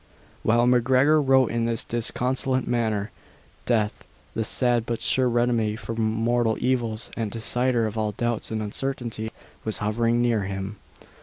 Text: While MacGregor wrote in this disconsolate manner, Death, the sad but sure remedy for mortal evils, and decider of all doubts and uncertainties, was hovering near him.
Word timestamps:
While 0.41 0.65
MacGregor 0.65 1.21
wrote 1.21 1.51
in 1.51 1.65
this 1.65 1.83
disconsolate 1.83 2.67
manner, 2.67 3.11
Death, 3.67 4.03
the 4.33 4.43
sad 4.43 4.83
but 4.87 4.99
sure 4.99 5.29
remedy 5.29 5.75
for 5.75 5.93
mortal 5.93 6.57
evils, 6.59 7.11
and 7.15 7.29
decider 7.29 7.85
of 7.85 7.99
all 7.99 8.11
doubts 8.13 8.49
and 8.49 8.63
uncertainties, 8.63 9.29
was 9.63 9.77
hovering 9.77 10.19
near 10.19 10.41
him. 10.45 10.77